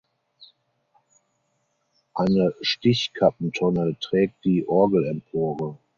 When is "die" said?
4.45-4.67